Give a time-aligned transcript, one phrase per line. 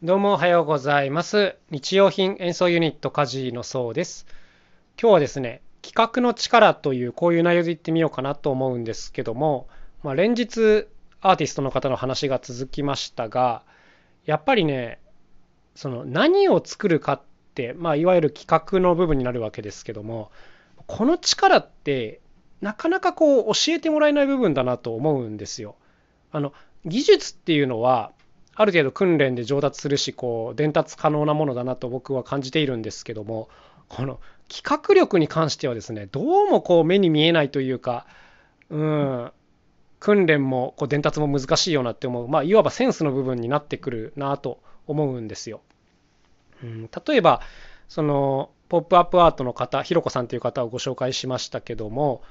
[0.00, 1.56] どうもおはようございます。
[1.72, 4.28] 日用品演奏ユニットカジのそうです。
[4.96, 9.66] 今日はですね、企画の力というこういう内容で言ってみようかなと思うんですけども、
[10.04, 10.86] まあ、連日
[11.20, 13.64] アーティストの方の話が続きましたが、
[14.24, 15.00] やっぱりね、
[15.74, 17.22] その何を作るかっ
[17.56, 20.30] て、まあ、いわゆる企画の部分になるわけですけども、
[20.86, 22.20] この力って
[22.60, 25.74] なかなかこう教えてもらえない部分だなと思うんですよ。
[26.30, 26.52] あの
[26.84, 28.12] 技術っていうのは
[28.60, 33.48] ある程度訓練で上達するしこう伝達可能なものだなと僕は感じているんですけども
[33.86, 34.18] この
[34.48, 38.04] 企画力に関してはですねどうもこう目に見えないというか
[38.68, 39.32] うん
[40.00, 45.60] 訓練もこう伝達も難しいよなって思うまあいわばセンスの部分になってくるなと思うんですよ。
[46.64, 47.40] うん、例えば
[47.88, 52.22] そのポップアップアートの方ひろこさんという方をご紹介しましたけども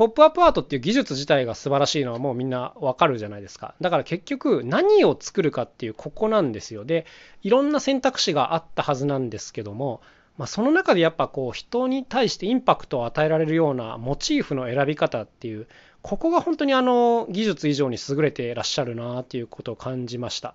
[0.00, 3.74] ポップアップアートっていう技術自体が素晴らしいのはもうみんなわかるじゃないですか。
[3.82, 6.86] だから結局何を作るかっていうここなんですよ。
[6.86, 7.04] で、
[7.42, 10.00] いろんな選択肢があったはずなんですけども、
[10.38, 15.66] まあ、その中でやっぱこう人に対してインパクトを与えられるようなモチーフの選び方っていう、
[16.00, 20.54] ここが本当にあの技術以上に優れてらっしゃるなっていうことを感じました。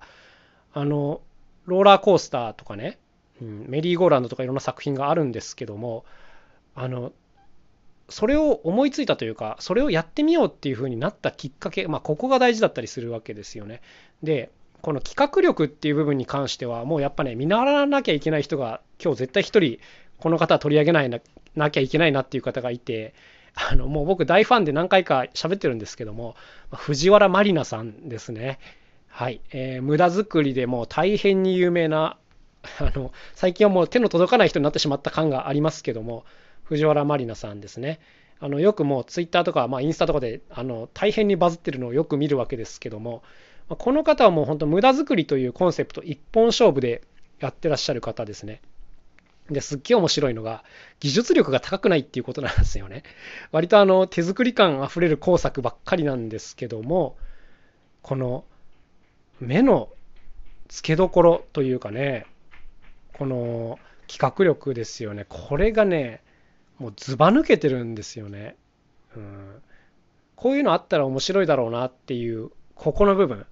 [0.73, 1.21] あの、
[1.65, 2.97] ローラーコースターとかね、
[3.39, 6.03] うん、メリーゴーランドとかいろんな作品があるんですけども、
[6.73, 7.13] あの、
[8.09, 13.81] それを思いついたというかそれをやってみようっていうふうになったきっかけ、まあ、ここが大事だったりするわけですよね。
[14.21, 19.79] でこの企画力っていう部分に関してはもうやっぱね見習わなきゃいけない人が今日絶対一人
[20.19, 21.19] この方取り上げないな
[21.55, 23.15] なきゃいけないなっていう方がいて
[23.55, 26.35] あのもう僕大ファンで何回か喋ってるんですけども
[26.71, 28.59] 藤原まりなさんですね。
[29.07, 32.17] はい、えー、無駄作りでもう大変に有名な
[32.79, 36.25] あの最近はもう手の届かない人になってしまった感がありますけども
[36.65, 37.99] 藤原まりなさんですね。
[38.39, 43.23] あのよくもうツイッターとか、まあ、インスタとかであの大変にバズってるのをよく見るわけですけども、
[43.69, 47.01] ま、この方はもう本当無駄作りというコンセプト一本勝負で
[47.39, 48.61] やってらっしゃる方ですね。
[49.49, 50.63] ですっげえ面白いのが
[50.99, 53.03] 技術力が高くないっていうことなんですよね。
[53.51, 57.15] 割とあの手作り感あふれる工作ばっかりなんですけども
[58.01, 58.43] この
[59.39, 59.89] 目の
[60.67, 62.25] 付けどころというかね
[63.13, 66.21] この企画力ですよねこれがね
[66.77, 68.55] もうずば抜けてるんですよね。
[69.15, 69.61] うん、
[70.35, 73.45] こういうのあったら面白いだろうなっていうここの部分、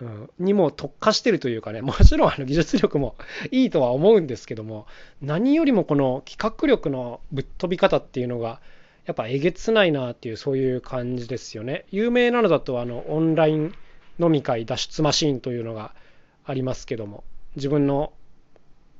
[0.00, 3.16] うん、にも特化してるというかね もちろんあの技術力も
[3.50, 4.86] いいとは思うんですけども
[5.20, 8.60] 何よりもこの企画力のぶっ飛び方っていうのが
[9.04, 11.84] やっぱえげつないなっていうそういう感じですよね。
[11.90, 13.74] 有名なのだとあのオンライン
[14.18, 15.94] 飲み会脱出マシーンというのが
[16.44, 17.24] ありますけども
[17.56, 18.12] 自分の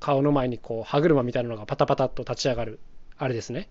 [0.00, 2.80] 顔の前にこう歯車みたいなのがパタパタっと立ち上がる
[3.20, 3.68] あれですね。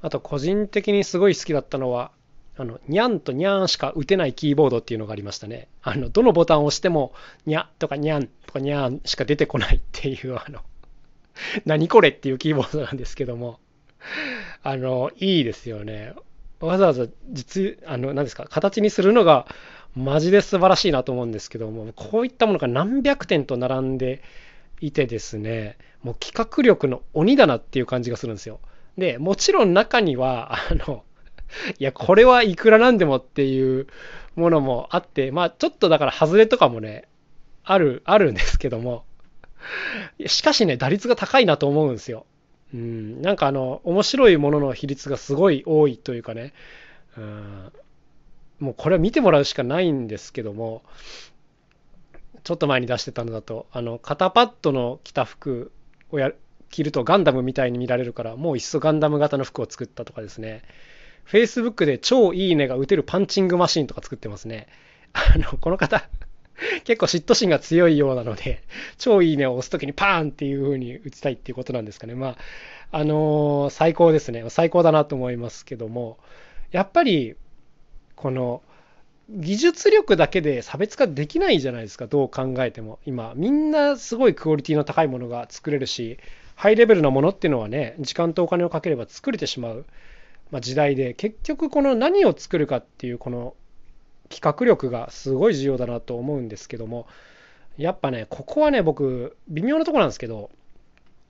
[0.00, 2.12] あと個人的にすごい好きだったのは、
[2.56, 5.66] あの、にゃんとにゃんしか打てないキーボードっていうのがありましたね。
[5.82, 7.12] あの、どのボタンを押しても、
[7.44, 10.60] にゃとかにゃんとかにゃんしか出てこないっていう、あの、
[11.66, 13.58] 何これっていうキーボードなんですけども、
[14.62, 16.12] あの、いいですよね。
[16.60, 19.48] わざわざ実、あの、何ですか、形にするのが、
[19.96, 24.22] マジで素晴らしいなと思うんですけども、こういったものが何百点と並んで
[24.86, 28.60] いてですね、もう企画力の鬼だなっていう感じがするんですよ。
[28.98, 31.04] で、もちろん中には、あの、
[31.78, 33.86] いや、これはいくらなんでもっていう
[34.36, 37.04] ものもあって、まあちょっとだから外れとかもね、
[37.64, 39.04] ある、あるんですけども、
[40.26, 42.26] しかしね、打率が高いなと思うんですよ。
[42.74, 46.52] うん、なんかあの、面白いものの比率がすごい多いというかね、
[47.16, 47.72] うん、
[48.58, 50.82] もうこれは見てもらうしかないんですけども、
[52.42, 55.72] ちょっと前に出してたのだと、あの、肩パッドの着た服
[56.10, 56.32] をや
[56.70, 60.62] 着るとガンダムみたいに見られるから、もういっそガンダム型の服を作ったとかですね。
[61.30, 64.66] Facebook で超いいねが打てるパンチングマシンとか作ってますね。
[65.12, 66.08] あの、この方、
[66.84, 68.62] 結構嫉妬心が強いようなので、
[68.98, 72.14] 超いいねを押すときにパーンっていう風に打ちたいっていうことなんですかね。
[72.14, 72.36] まあ、
[72.90, 74.44] あのー、最高ですね。
[74.48, 76.18] 最高だなと思いますけども、
[76.70, 77.36] やっぱり、
[78.16, 78.62] この、
[79.30, 82.98] 技術力だけで差別化できないじゃないですか、どう考えても。
[83.06, 86.18] 今、みんなすごいクオリティの高いものが作れるし、
[86.54, 89.86] ハイレベルなものっていうのはね、時間とお金をかければ作れてしまう、
[90.50, 93.54] まあ、時代で、結局この何を作るかっていうこの
[94.28, 97.06] 企画力がすごい重要だなと思うんですけども、
[97.78, 100.50] やっぱね、ここはね、僕、微妙なとこなんですけど、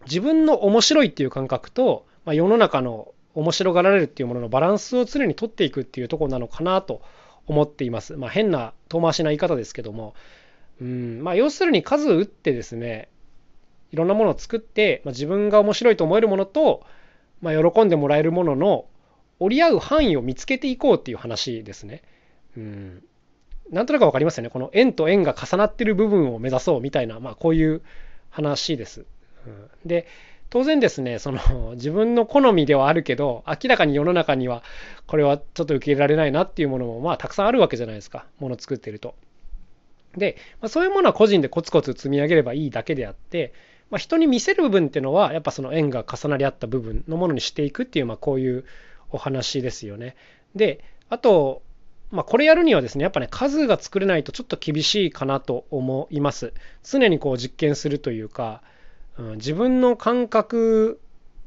[0.06, 7.02] 自分の面白いっていう感覚と、まあ、世の中の面白がられるっていうもののバランスを常に取っていくっていうとこなのかなと思
[7.46, 8.17] 思っています。
[8.17, 10.14] まあ、変な遠回しな言い方ですけども、
[10.81, 13.08] うんまあ、要するに数打ってですね、
[13.93, 16.85] いろんなものを作って、まあ、自分が面白いと思えるものと、
[17.41, 18.87] まあ、喜んでもらえるものの
[19.38, 22.02] 折り合う範囲を見つけていこうっていう話ですね。
[22.56, 23.05] うん
[23.70, 24.50] なんとなく分かりますよね。
[24.50, 27.82] この円と円が重なってる部分を目指そうみたいな、まあ、こういう
[28.31, 29.06] 話です。
[29.47, 30.06] うん、で、
[30.54, 31.40] 当然ですね、その
[31.74, 34.62] 自分の好みではあるけど、明らかに世の中には
[35.08, 39.16] これはちょっと受け入れられないなっていうものもまあたくさんあるわけじゃないですか、もの作ってると。
[40.16, 43.52] で、まあ、そういうものは個人でコツコツ積み上げればいいだけであって、
[43.90, 48.64] まあ、人に見せる部分っていうのはやっぱその円が重なり合った部分のものにしていくっていう、まあ、こういう
[49.10, 50.14] お話ですよね。
[50.54, 51.62] で、あと、
[52.12, 56.52] まあ、これやるにはですね、やっぱね、数が作れないとちょっと厳しいかなと思います。
[56.84, 58.62] 常にこう実験するというか、
[59.19, 61.00] うん、自分の感覚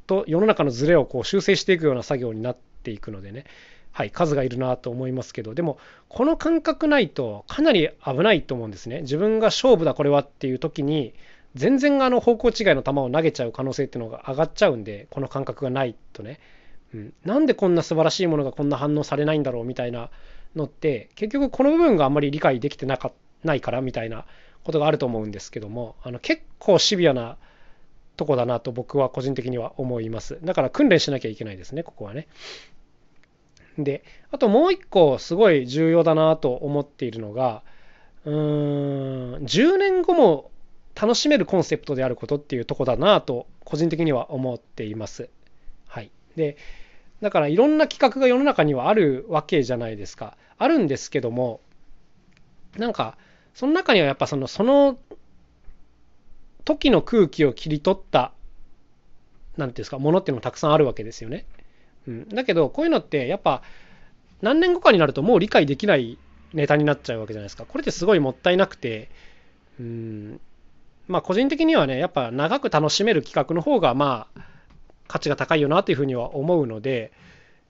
[0.07, 3.45] と世の中のズレをこう修正していくような作業になっていくのでね、
[3.91, 9.01] はい、数がいるなと思いますけど、でも、この感覚ないとかなり危ないと思うんですね。
[9.01, 11.13] 自分が勝負だ、これはっていう時に、
[11.55, 16.39] 全然あの方向違いの球を投げちゃう可能性っていうのが上がっちゃうんで、この感覚がないとね。
[16.93, 20.11] うん、なんでこんな素晴らしいものがこんな反応されないんだろうみたいな
[20.55, 23.11] のって、結局この部分があんまり理解できてなか
[23.43, 24.25] ないからみたいな
[24.63, 27.37] ことがあると思うんですけども、あの結構シビアな
[28.17, 30.39] とこだなと僕は個人的には思います。
[30.43, 32.27] だから訓練しなきゃいけないですね、ここはね。
[33.77, 37.63] で、あともう一個すごい重要だなと思っているのが、
[38.25, 40.51] うーん、10年後も
[40.99, 45.29] 楽しめるコンセプトであることっていうとこだなと個人的には思っています。
[45.87, 46.09] はい。
[46.35, 46.57] で、
[47.21, 50.37] だからいろんな企画が世の中にはあるわけじゃないですか。
[50.57, 51.61] あるんですけども、
[52.77, 53.17] なんか、
[53.53, 54.97] その中にはやっぱその、その
[56.67, 58.33] 時の空気を切り取った、
[59.55, 61.45] なんていうんですか、ものっていうのもたくさんあるわけですよね。
[62.07, 62.29] うん。
[62.29, 63.63] だけど、こういうのってやっぱ、
[64.41, 66.17] 何年後かになるともう理解できない
[66.53, 67.65] ネタになっちゃうわけじゃないですか。
[67.65, 69.09] これってすごいもったいなくて、
[69.79, 70.41] うん、
[71.07, 74.41] まあ個人的にはね、やっぱ長く楽しめる企画の方がまあ
[75.07, 77.13] 価値が高いよなというふうには思うので、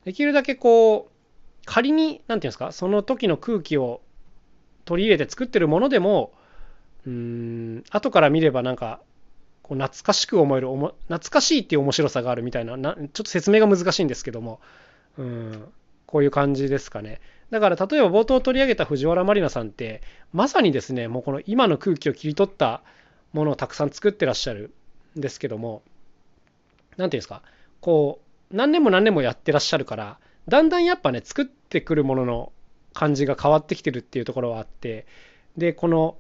[0.06, 1.12] できるだけこう、
[1.66, 4.02] 仮に、なんていうんですか、その時の空気を
[4.86, 6.32] 取り入れて作ってるものでも、
[7.08, 7.14] うー
[7.80, 7.84] ん。
[7.90, 9.02] 後から見ればなんか
[9.64, 14.60] こう懐かしく思えるおも懐かしいっていう面白さがあるみたいななちょっと説明が難しいんですけども。
[15.18, 15.66] うん。
[16.06, 17.20] こういう感じですかね。
[17.50, 20.02] だから例えば冒頭取り上げた藤原まりなさんって
[20.34, 22.82] まさにですねもうこの今の空気を切り取った
[23.34, 24.74] ものをたくさん作ってらっしゃる
[25.18, 25.82] んですけども。
[26.98, 27.42] 何ていうんですか
[27.80, 28.20] こ
[28.52, 30.18] う何年も何年もやってらっしゃるから
[30.48, 32.52] だんだんやっぱね作ってくるものの
[32.94, 35.06] 感じが変わってきてるっていうところはあって
[35.58, 36.18] でこの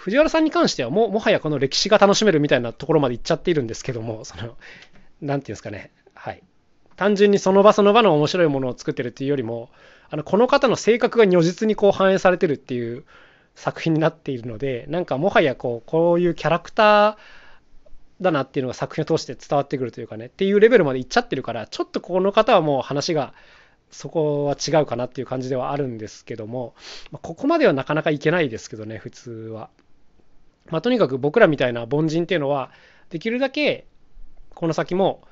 [0.00, 4.56] 藤原さんに関してはももはやこの歴史が楽しめるみたいなところまで行っちゃっているんですけどもその何て
[5.20, 6.42] 言うんですかねはい
[6.96, 9.68] 単純にその場その場の面白いものを作ってるっていうよりも
[10.08, 13.04] あのこの方の性格が如実にこう反映されてるっていう
[13.54, 17.16] 作品になっているのでなんかもはやこうこういうキャラクター
[18.22, 23.34] だなっていうのが作品を通して伝わってくるというかねっていうレベルまでいっちゃってるからちょっとこの方はもう話が
[23.90, 26.74] そこは違うかなっていう感じではあるんですけども、
[27.10, 29.68] まここまではなかなかいけないですけどね普通は。
[30.70, 32.70] まあ、とにかく僕らみたいな凡人っていうのは
[33.10, 33.86] できるだけ
[34.54, 35.22] この先も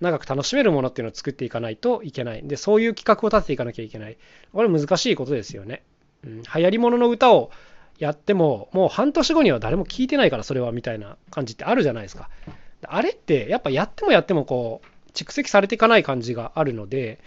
[0.00, 2.46] 長く楽しめるものっていうのを作っていかないといけない。
[2.46, 4.16] で、そういう企画を立てていかなきゃいけない。
[4.52, 5.82] これ難しいことですよね。
[6.24, 7.50] うん、流行り物の歌を
[7.98, 12.30] やっても、もう半年後には誰も聞いてないからそれはみたいな感じってあるじゃないですか。
[12.86, 17.18] あれってやっぱやってもやってもこう蓄積されていかない感じがあるので、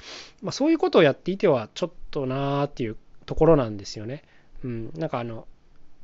[0.42, 2.96] まあ、そういうことをやっていてはちょっとなーっていう
[3.26, 4.24] ところなんですよね。
[4.64, 5.46] うん、なんかあの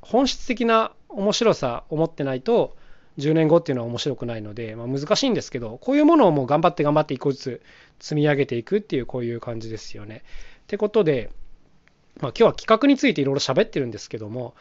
[0.01, 2.75] 本質的な面白さを持ってないと
[3.17, 7.61] 10年後っていうのは面白くないので、まあ、難しいんですけどこういうものをもう頑張って頑張って一個ずつ
[7.99, 10.23] 積み上げていくっていうこういう感じですよね。
[10.63, 11.31] ってことで、
[12.19, 14.53] まあ、今日は企画についていろいろ喋ってるんですけども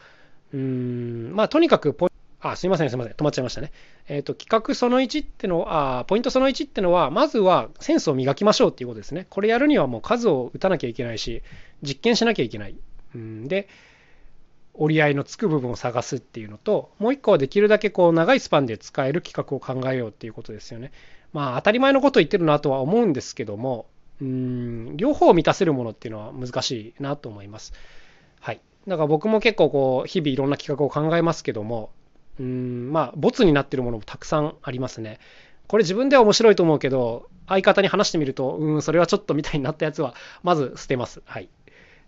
[0.53, 3.71] うんまあとにかくポイあすいませんすいません止まっちゃいましたね。
[4.07, 9.27] えっ、ー、と企画その1ってのはあポイントその1ってのはまずはセンスを磨きましょうっていうことですね。
[9.29, 11.41] これやるにはもう数を打たなきゃいけないし
[11.81, 12.75] 実験しなきゃいけない。
[13.15, 13.67] うんで
[14.77, 20.91] 折り合いのつく部分を探すっていうのともう一個はできるだけこう長いスパンで使える企画を考えようっていうことですよね。
[21.33, 23.87] まあ当たり前のこと言ってるなとは思うんですけども
[24.21, 27.73] うん両方を満たせるものっていうのは難しいなと思います。
[28.39, 28.61] はい。
[28.87, 31.91] だから僕も結構こう日々いろんな企画を考えますけども
[32.39, 35.19] うんまあボツになってるものもたくさんありますね。
[35.67, 41.21] これ自分では面白いと思うけど相方に話してみるとうんそれはちょっとみたいになったやつはまず捨てます。
[41.25, 41.49] はい。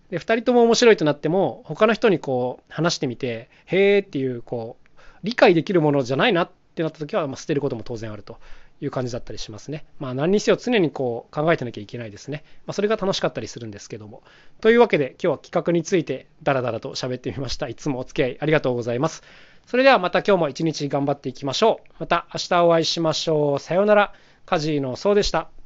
[0.10, 8.40] で2人とも面白いとなっても他の人にこう話してみてへえっていうこう理解できるものじゃないなってなった時は、ま捨てることも当然あると
[8.80, 9.86] いう感じだったりしますね。
[10.00, 12.44] まあ何にせよ常にこう考えてなきゃいけないですね。
[12.66, 14.24] まあ、それが楽しかったりするんですけども。
[14.62, 17.68] というわけで今日は企画についてダラダラと喋ってみました。
[17.68, 19.24] いつもお付き合いありがとうございます。
[19.66, 21.94] それではまた今日も一日頑張っていきましょう。
[22.00, 23.60] また明日お会いしましょう。
[23.60, 24.14] さようなら。
[24.46, 25.59] カジーのそうでした。